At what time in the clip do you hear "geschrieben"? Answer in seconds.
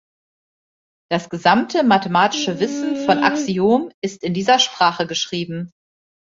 5.05-5.69